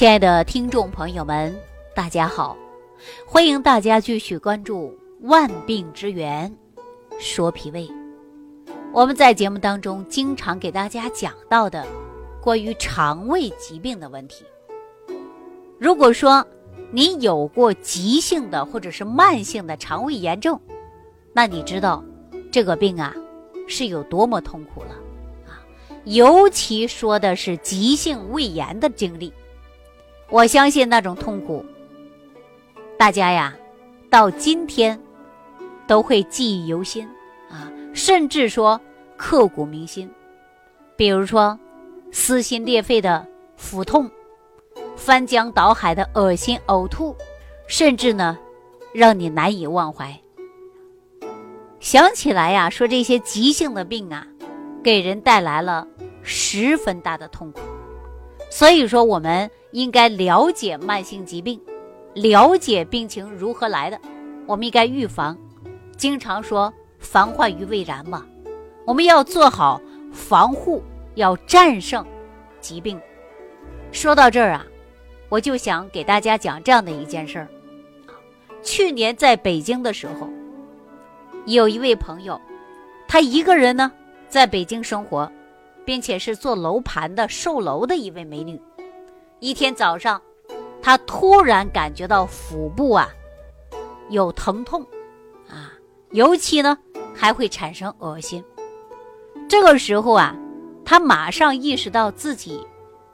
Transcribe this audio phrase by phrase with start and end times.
[0.00, 1.54] 亲爱的听众朋友们，
[1.94, 2.56] 大家好！
[3.26, 4.88] 欢迎大家继续关注
[5.28, 6.50] 《万病之源
[7.18, 7.86] 说脾胃》。
[8.94, 11.86] 我们在节目当中经常给大家讲到的
[12.40, 14.42] 关于肠胃疾病的问题。
[15.78, 16.42] 如果说
[16.90, 20.58] 你有过急性的或者是慢性的肠胃炎症，
[21.34, 22.02] 那你知道
[22.50, 23.14] 这个病啊
[23.68, 24.94] 是有多么痛苦了
[25.46, 25.60] 啊！
[26.04, 29.30] 尤其说的是急性胃炎的经历。
[30.30, 31.66] 我相信那种痛苦，
[32.96, 33.52] 大家呀，
[34.08, 34.98] 到今天
[35.88, 37.04] 都会记忆犹新
[37.50, 38.80] 啊，甚至说
[39.16, 40.08] 刻骨铭心。
[40.94, 41.58] 比如说，
[42.12, 43.26] 撕心裂肺的
[43.56, 44.08] 腹痛，
[44.94, 47.16] 翻江倒海的恶心呕吐，
[47.66, 48.38] 甚至呢，
[48.94, 50.16] 让你难以忘怀。
[51.80, 54.24] 想起来呀，说这些急性的病啊，
[54.80, 55.88] 给人带来了
[56.22, 57.60] 十分大的痛苦。
[58.48, 59.50] 所以说，我们。
[59.72, 61.60] 应该了解慢性疾病，
[62.14, 64.00] 了解病情如何来的，
[64.46, 65.36] 我们应该预防。
[65.96, 68.26] 经常说“防患于未然”嘛，
[68.86, 69.80] 我们要做好
[70.12, 70.82] 防护，
[71.14, 72.04] 要战胜
[72.60, 73.00] 疾病。
[73.92, 74.66] 说到这儿啊，
[75.28, 77.48] 我就想给大家讲这样的一件事儿。
[78.62, 80.28] 去年在北京的时候，
[81.46, 82.40] 有一位朋友，
[83.06, 83.92] 他一个人呢
[84.28, 85.30] 在北京生活，
[85.84, 88.60] 并且是做楼盘的售楼的一位美女。
[89.40, 90.20] 一天早上，
[90.82, 93.08] 他突然感觉到腹部啊
[94.10, 94.86] 有疼痛，
[95.48, 95.72] 啊，
[96.10, 96.76] 尤其呢
[97.14, 98.44] 还会产生恶心。
[99.48, 100.36] 这个时候啊，
[100.84, 102.64] 他马上意识到自己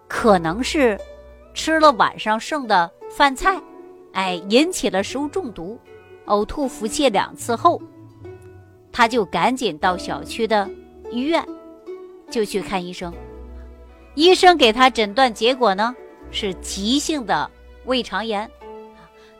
[0.09, 1.01] 可能是
[1.55, 3.63] 吃了晚上剩的饭菜，
[4.13, 5.79] 哎，引起了食物中毒，
[6.27, 7.81] 呕吐、腹泻两次后，
[8.91, 10.69] 他就赶紧到小区的
[11.13, 11.43] 医院
[12.29, 13.15] 就去看医生。
[14.17, 15.95] 医生给他诊断结果呢？
[16.37, 17.51] 是急性的
[17.87, 18.51] 胃肠炎，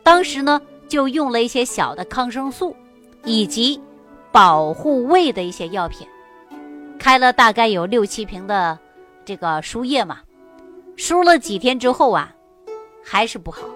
[0.03, 0.59] 当时呢
[0.89, 2.75] 就用了一些小的抗生素，
[3.23, 3.79] 以及
[4.33, 6.09] 保护胃的一些药品，
[6.99, 8.79] 开了大概有六七瓶的
[9.27, 10.21] 这个输液嘛，
[10.97, 12.35] 输了几天之后啊，
[13.05, 13.69] 还是不好，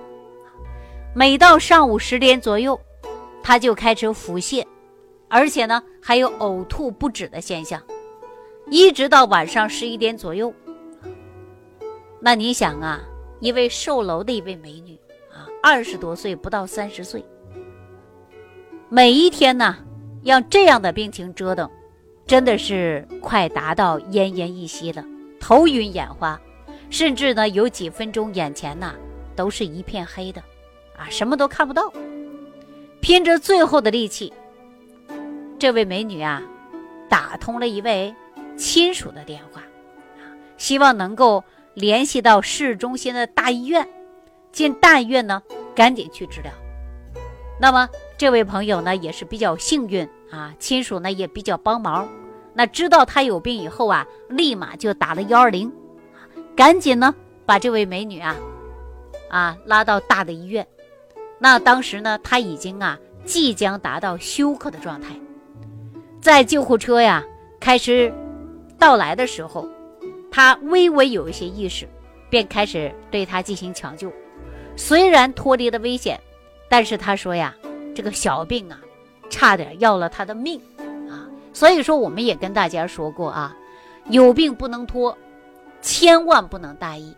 [1.15, 2.81] 每到上午十点左右，
[3.43, 4.65] 他就开始腹泻，
[5.29, 7.83] 而且呢还有呕吐不止的现象，
[8.71, 10.51] 一直到晚上十一点左右。
[12.23, 13.01] 那你想啊，
[13.41, 14.99] 一位售楼的一位美女
[15.33, 17.25] 啊，二十多岁不到三十岁，
[18.91, 19.79] 每一天呢，
[20.23, 21.69] 让这样的病情折腾，
[22.27, 25.03] 真的是快达到奄奄一息了，
[25.41, 26.39] 头晕眼花，
[26.91, 28.95] 甚至呢有几分钟眼前呐
[29.35, 30.43] 都是一片黑的，
[30.95, 31.91] 啊，什么都看不到，
[33.01, 34.31] 拼着最后的力气，
[35.59, 36.43] 这位美女啊，
[37.09, 38.15] 打通了一位
[38.59, 39.63] 亲属的电话，
[40.59, 41.43] 希望能够。
[41.75, 43.89] 联系到市中心的大医院，
[44.51, 45.43] 进大医院呢，
[45.75, 46.53] 赶紧去治疗。
[47.61, 47.89] 那么
[48.19, 52.09] 这位朋友呢，也是比较幸运啊，亲属呢也比较帮忙。
[52.55, 55.73] 那知道他有病以后啊，立马就打了幺二零，
[56.57, 57.15] 赶紧呢
[57.47, 58.37] 把这位美女啊，
[59.29, 60.67] 啊拉到大的医院。
[61.39, 65.15] 那当时呢，他已经啊即将达到休克的状态，
[66.21, 67.25] 在救护车呀
[67.61, 68.13] 开始
[68.79, 69.69] 到来的时候。
[70.31, 71.89] 他微微有一些意识，
[72.29, 74.13] 便开始对他进行抢救。
[74.77, 76.19] 虽然脱离了危险，
[76.69, 77.55] 但是他说呀，
[77.95, 78.81] 这个小病啊，
[79.29, 80.61] 差点要了他的命
[81.11, 81.29] 啊。
[81.53, 83.57] 所以说，我们也跟大家说过啊，
[84.09, 85.17] 有病不能拖，
[85.83, 87.15] 千万不能大意。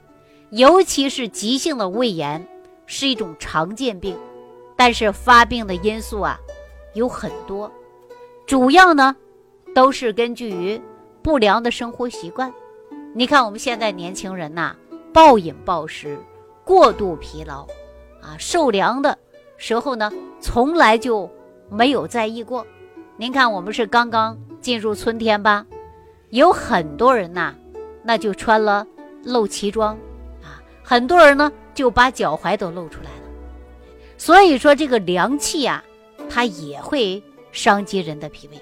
[0.51, 2.47] 尤其是急性的胃炎，
[2.87, 4.17] 是一种常见病，
[4.77, 6.39] 但是发病的因素啊
[6.95, 7.71] 有很多，
[8.47, 9.15] 主要呢
[9.75, 10.81] 都是根据于
[11.23, 12.53] 不良的生活习惯。
[13.15, 14.75] 你看我们现在年轻人呐，
[15.13, 16.19] 暴饮暴食，
[16.65, 17.67] 过度疲劳，
[18.23, 19.19] 啊，受凉的
[19.59, 21.31] 时候呢，从来就
[21.69, 22.67] 没有在意过。
[23.19, 25.67] 您看我们是刚刚进入春天吧，
[26.31, 27.55] 有很多人呐，
[28.03, 28.87] 那就穿了
[29.23, 29.95] 露脐装，
[30.43, 33.29] 啊，很多人呢就把脚踝都露出来了。
[34.17, 35.85] 所以说这个凉气呀，
[36.31, 37.23] 它也会
[37.53, 38.57] 伤及人的脾胃。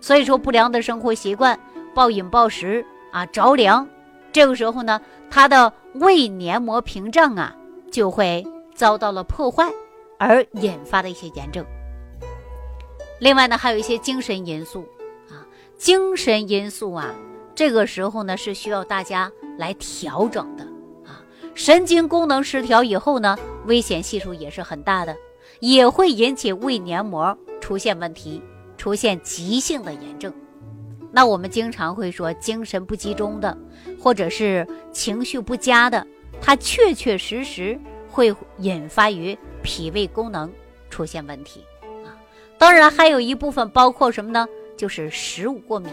[0.00, 1.58] 所以说不良的生活习惯，
[1.92, 2.86] 暴饮暴食。
[3.12, 3.88] 啊，着凉，
[4.32, 7.54] 这个时候呢，他的胃黏膜屏障啊
[7.90, 9.70] 就会遭到了破坏，
[10.18, 11.64] 而引发的一些炎症。
[13.18, 14.86] 另外呢，还有一些精神因素
[15.28, 15.44] 啊，
[15.76, 17.14] 精神因素啊，
[17.54, 20.64] 这个时候呢是需要大家来调整的
[21.04, 21.20] 啊。
[21.54, 23.36] 神经功能失调以后呢，
[23.66, 25.16] 危险系数也是很大的，
[25.58, 28.42] 也会引起胃黏膜出现问题，
[28.78, 30.32] 出现急性的炎症。
[31.12, 33.56] 那我们经常会说精神不集中的，
[33.98, 36.06] 或者是情绪不佳的，
[36.40, 37.78] 它确确实实
[38.08, 40.50] 会引发于脾胃功能
[40.88, 41.64] 出现问题
[42.04, 42.14] 啊。
[42.58, 44.46] 当然，还有一部分包括什么呢？
[44.76, 45.90] 就是食物过敏。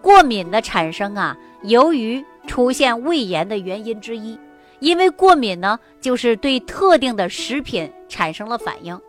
[0.00, 4.38] 过敏的产生啊，由于出现胃炎的原因之一。
[4.80, 9.00] 因为过敏呢，就是对特定的食品产生了反应。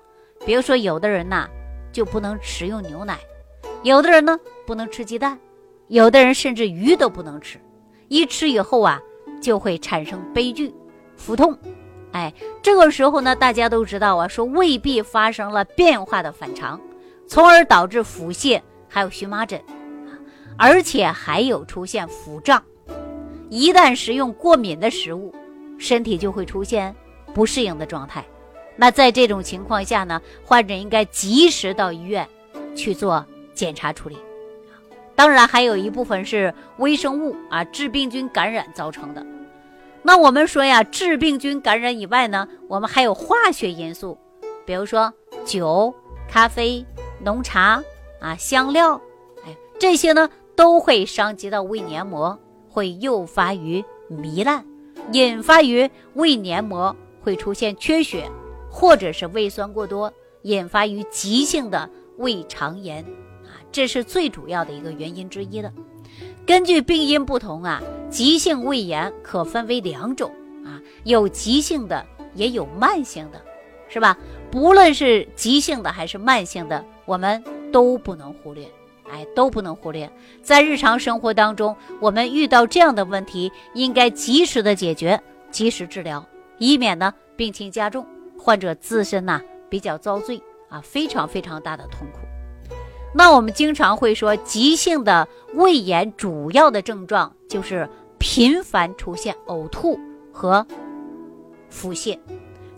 [0.46, 1.50] 比如说，有的人呐
[1.92, 3.18] 就不能食用牛奶，
[3.82, 5.38] 有的人呢不能吃鸡蛋，
[5.88, 7.60] 有的人甚至鱼都不能吃。
[8.08, 9.02] 一吃以后啊，
[9.42, 10.74] 就会产生悲剧，
[11.16, 11.58] 腹痛。
[12.12, 12.32] 哎，
[12.62, 16.80] 这个时候呢，大家都知道啊，说胃壁发生了变化的反常，
[17.28, 19.60] 从而导致腹泻，还有荨麻疹，
[20.58, 22.64] 而且还有出现腹胀。
[23.50, 25.34] 一旦食用过敏的食物，
[25.80, 26.96] 身体就会出现
[27.34, 28.24] 不适应的状态。
[28.76, 32.28] 那在这种情况下呢，患者应该及时到医院
[32.76, 34.18] 去做检查处理。
[35.16, 39.26] 当然，还有一部分是微生物啊，致病菌感染造成的。
[40.02, 44.18] 那我们说呀，致病菌感染以外呢，我们还有化学因素，
[44.66, 45.14] 比如说
[45.46, 45.94] 酒、
[46.28, 46.86] 咖啡、
[47.24, 47.82] 浓茶
[48.20, 49.00] 啊、香料，
[49.46, 52.38] 哎，这些呢都会伤及到胃黏膜，
[52.68, 54.66] 会诱发于糜烂，
[55.12, 58.30] 引发于胃黏膜会出现缺血，
[58.70, 60.12] 或者是胃酸过多，
[60.42, 63.06] 引发于急性的胃肠炎，
[63.74, 65.74] 这是最主要的一个原因之一的。
[66.46, 70.32] 根据病因不同啊，急性胃炎可分为两种
[70.64, 72.06] 啊，有急性的，
[72.36, 73.42] 也有慢性的，
[73.90, 74.18] 是吧？
[74.52, 78.70] 不论是急性的还是慢性的，我们都不能忽略，
[79.10, 80.08] 哎，都不能忽略。
[80.44, 85.20] 在日常生活当中，我们遇到这样的问题，应该及时的解决，
[85.50, 86.24] 及时治疗，
[86.60, 88.06] 以免呢病情加重，
[88.38, 92.20] 患者自身呐比较遭罪啊，非常非常大的痛苦。
[93.16, 97.88] 那我们经常会说，急性的胃炎主要的症状就是
[98.18, 100.00] 频繁出现呕吐
[100.32, 100.66] 和
[101.70, 102.18] 腹泻，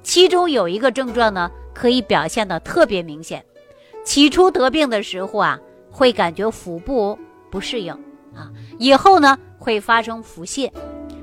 [0.03, 3.43] 其中有一个症状呢，可以表现的特别明显。
[4.03, 5.59] 起初得病的时候啊，
[5.89, 7.17] 会感觉腹部
[7.49, 7.93] 不适应
[8.35, 10.69] 啊，以后呢会发生腹泻，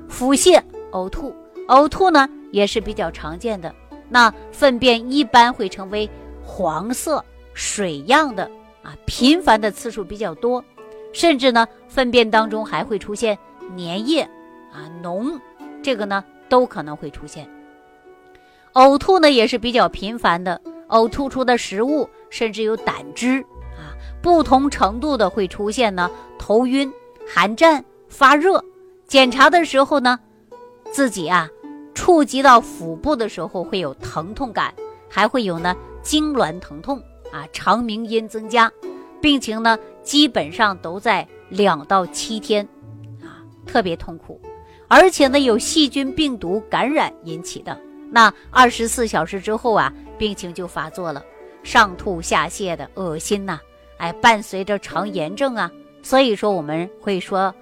[0.08, 0.60] 腹泻
[0.92, 1.34] 呕吐，
[1.68, 3.72] 呕吐呢也是比较常见的。
[4.08, 6.08] 那粪便一般会成为
[6.42, 7.22] 黄色
[7.52, 8.50] 水样的。
[8.82, 10.64] 啊，频繁的次数比较多，
[11.12, 13.38] 甚至呢，粪便当中还会出现
[13.76, 14.22] 粘液
[14.72, 15.38] 啊、脓，
[15.82, 17.48] 这个呢都可能会出现。
[18.74, 23.40] 呕吐呢也是比较频繁的，呕吐出的食物甚至有胆汁
[23.76, 23.92] 啊，
[24.22, 26.92] 不同程度的会出现呢头晕、
[27.28, 28.64] 寒战、发热。
[29.06, 30.18] 检查的时候呢，
[30.90, 31.48] 自己啊
[31.94, 34.72] 触及到腹部的时候会有疼痛感，
[35.08, 37.00] 还会有呢痉挛疼痛。
[37.32, 38.70] 啊，肠鸣音增加，
[39.20, 42.68] 病情呢基本上都在两到七天，
[43.22, 44.40] 啊，特别痛苦，
[44.86, 47.76] 而且呢有细菌病毒感染引起的，
[48.10, 51.24] 那二十四小时之后啊，病情就发作了，
[51.62, 53.58] 上吐下泻的，恶心呐，
[53.96, 55.70] 哎，伴随着肠炎症啊，
[56.02, 57.54] 所以说我们会说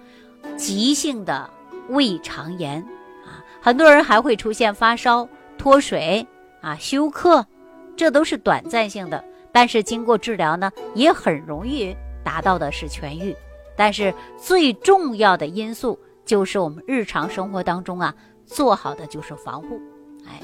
[0.57, 1.49] 急性的
[1.91, 2.81] 胃肠炎
[3.25, 6.27] 啊，很多人还会出现发烧、脱水
[6.61, 7.47] 啊、休克，
[7.97, 9.23] 这都是短暂性的。
[9.53, 13.35] 但是经过治疗呢，也很容易达到的是痊愈。
[13.77, 19.81] 但是最重要的因素就是我们日常生活当中啊，做好的就是防护，
[20.27, 20.41] 哎，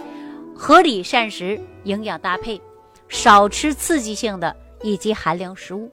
[0.55, 2.61] 合理膳食、营养搭配，
[3.09, 5.91] 少吃刺激性的以及寒凉食物。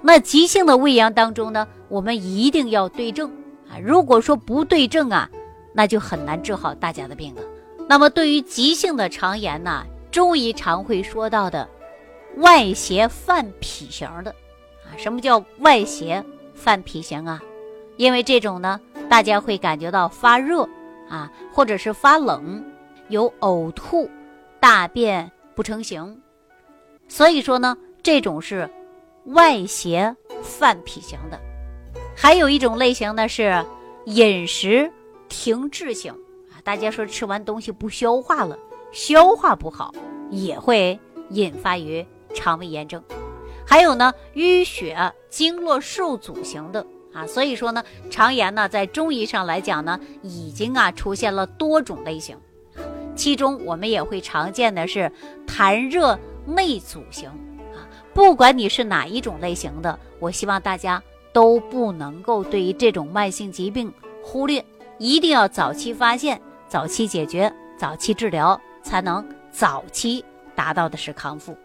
[0.00, 3.30] 那急性的胃炎当中呢，我们一定要对症
[3.68, 3.76] 啊。
[3.82, 5.28] 如果说不对症啊，
[5.74, 7.42] 那就很难治好大家的病了。
[7.88, 11.68] 那么对于急性的肠炎呢，中医常会说到的。
[12.36, 14.30] 外邪犯脾型的，
[14.84, 17.40] 啊，什么叫外邪犯脾型啊？
[17.96, 20.66] 因为这种呢，大家会感觉到发热
[21.08, 22.64] 啊，或者是发冷，
[23.08, 24.08] 有呕吐、
[24.58, 26.20] 大便不成形，
[27.08, 28.70] 所以说呢，这种是
[29.26, 31.38] 外邪犯脾型的。
[32.16, 33.64] 还有一种类型呢是
[34.06, 34.90] 饮食
[35.28, 36.12] 停滞型
[36.50, 38.58] 啊，大家说吃完东西不消化了，
[38.92, 39.92] 消化不好
[40.30, 40.98] 也会
[41.30, 42.06] 引发于。
[42.34, 43.02] 肠胃炎症，
[43.66, 52.36] 还有呢淤血经络受阻型的啊，所以说呢，肠炎呢在中医上来讲呢，已经啊出现了多种类型，
[53.14, 55.10] 其中我们也会常见的是
[55.46, 57.82] 痰热内阻型啊。
[58.14, 64.64] 不管你是哪一种类型的，我希望大家都不能够对于这种慢性疾病忽略，
[64.98, 71.56] 一定要早期发现、早期解决、早期治疗，才能早期达到的是康复。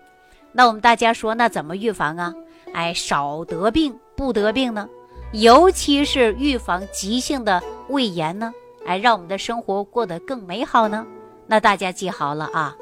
[0.57, 2.33] 那我们大家说，那怎么预防啊？
[2.71, 4.87] 哎，少得病不得病呢？
[5.33, 8.53] 尤其是预防急性的胃炎呢，
[8.85, 11.05] 哎，让我们的生活过得更美好呢？
[11.45, 12.73] 那大家记好了啊，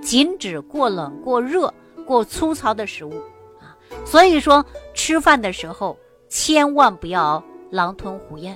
[0.00, 1.72] 禁止过冷、过热、
[2.06, 3.12] 过粗糙的食物
[3.60, 3.76] 啊。
[4.06, 5.98] 所以说，吃饭的时候
[6.30, 8.54] 千万不要狼吞虎咽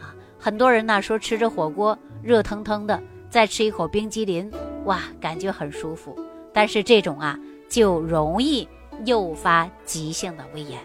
[0.00, 0.14] 啊。
[0.38, 4.48] 很多人呢说吃着火锅热腾腾的，再吃一口冰激凌，
[4.84, 6.16] 哇，感觉很舒服。
[6.52, 7.36] 但是这种啊，
[7.72, 8.68] 就容易
[9.06, 10.78] 诱发急性的胃炎。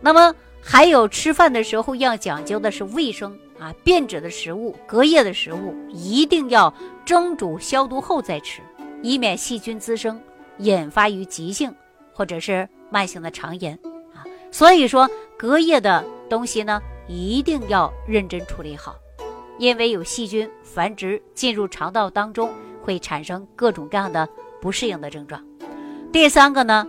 [0.00, 0.32] 那么
[0.62, 6.72] 还有吃饭的时候要讲究的是卫生啊，变质的食物、隔夜的食物一定要
[7.04, 8.62] 蒸煮消毒后再吃，
[9.02, 10.20] 以免细菌滋生，
[10.58, 11.74] 引发于急性
[12.14, 13.76] 或者是慢性的肠炎
[14.14, 14.22] 啊。
[14.52, 18.94] 所以说，隔夜的东西呢，一定要认真处理好，
[19.58, 22.48] 因为有细菌繁殖进入肠道当中，
[22.80, 24.28] 会产生各种各样的
[24.60, 25.44] 不适应的症状。
[26.12, 26.86] 第三个呢，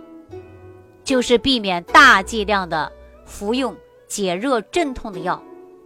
[1.04, 2.92] 就是避免大剂量的。
[3.24, 3.74] 服用
[4.06, 5.42] 解热镇痛的药，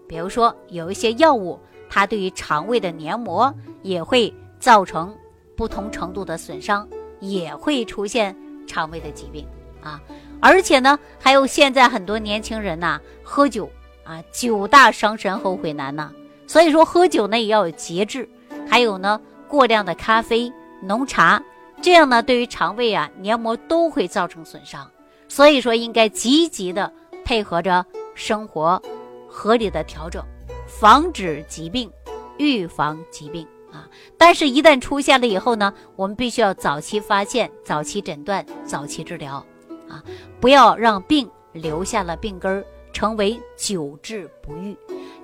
[0.08, 5.14] 比如说有一些药物，它对于肠胃的黏膜也会造成
[5.54, 6.88] 不同程度的损伤，
[7.20, 8.34] 也会出现
[8.66, 9.46] 肠胃的疾病
[9.80, 10.00] 啊。
[10.40, 13.70] 而且呢，还有现在很多年轻人呐，喝酒
[14.02, 16.10] 啊，酒大伤身，后悔难呐。
[16.48, 18.28] 所以说喝酒呢也要有节制。
[18.68, 20.52] 还有呢，过量的咖啡、
[20.82, 21.40] 浓茶，
[21.80, 24.90] 这样呢对于肠胃啊黏膜都会造成损伤。
[25.28, 26.92] 所以说应该积极的。
[27.24, 28.80] 配合着生活，
[29.28, 30.24] 合理的调整，
[30.68, 31.90] 防止疾病，
[32.38, 33.90] 预防疾病啊！
[34.16, 39.44] 但是，一旦出现了以后呢，我们必须要早期发现、早期诊断、早期治疗
[39.88, 40.00] 啊！
[40.40, 44.76] 不要让病留下了病根儿，成为久治不愈。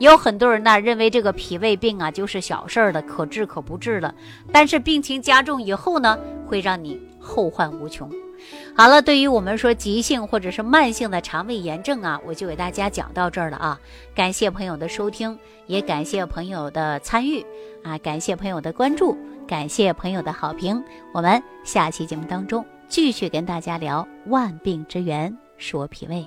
[0.02, 4.12] 有很多人呢认为这个脾胃病啊就是小事儿的，可治可不治了。
[4.50, 8.11] 但是病情加重以后呢，会让你后患无穷。
[8.76, 13.78] 好了，对于我们说急性或者是慢性的肠胃炎症啊，我就给大家讲到这儿了啊。
[14.12, 17.47] 感谢朋友的收听，也感谢朋友的参与
[17.85, 19.16] 啊，感谢朋友的关注，
[19.47, 20.82] 感谢朋友的好评。
[21.14, 26.26] 我们下期节目当中继续跟大家聊万病之源，说脾胃。